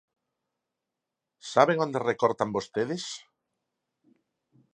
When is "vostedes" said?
2.57-3.03